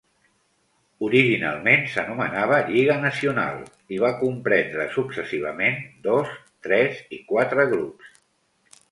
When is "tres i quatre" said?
6.69-7.67